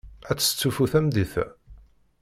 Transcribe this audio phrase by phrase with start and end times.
[0.29, 1.45] Ad testufu tameddit-a?